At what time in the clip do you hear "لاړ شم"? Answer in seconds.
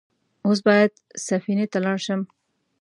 1.85-2.21